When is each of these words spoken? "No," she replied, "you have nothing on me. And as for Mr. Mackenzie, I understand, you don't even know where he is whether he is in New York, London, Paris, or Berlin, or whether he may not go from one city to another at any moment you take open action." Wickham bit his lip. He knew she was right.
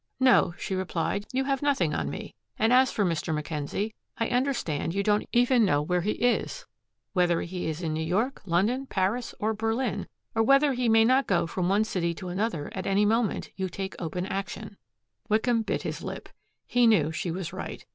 "No," 0.19 0.55
she 0.57 0.73
replied, 0.73 1.27
"you 1.31 1.43
have 1.43 1.61
nothing 1.61 1.93
on 1.93 2.09
me. 2.09 2.33
And 2.57 2.73
as 2.73 2.91
for 2.91 3.05
Mr. 3.05 3.31
Mackenzie, 3.35 3.93
I 4.17 4.29
understand, 4.29 4.95
you 4.95 5.03
don't 5.03 5.29
even 5.31 5.63
know 5.63 5.83
where 5.83 6.01
he 6.01 6.13
is 6.13 6.65
whether 7.13 7.41
he 7.41 7.67
is 7.67 7.83
in 7.83 7.93
New 7.93 8.01
York, 8.03 8.41
London, 8.43 8.87
Paris, 8.87 9.35
or 9.39 9.53
Berlin, 9.53 10.07
or 10.33 10.41
whether 10.41 10.73
he 10.73 10.89
may 10.89 11.05
not 11.05 11.27
go 11.27 11.45
from 11.45 11.69
one 11.69 11.83
city 11.83 12.15
to 12.15 12.29
another 12.29 12.71
at 12.73 12.87
any 12.87 13.05
moment 13.05 13.51
you 13.55 13.69
take 13.69 13.93
open 13.99 14.25
action." 14.25 14.75
Wickham 15.29 15.61
bit 15.61 15.83
his 15.83 16.01
lip. 16.01 16.29
He 16.65 16.87
knew 16.87 17.11
she 17.11 17.29
was 17.29 17.53
right. 17.53 17.85